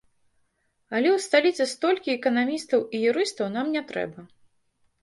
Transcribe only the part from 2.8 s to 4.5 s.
і юрыстаў нам не трэба.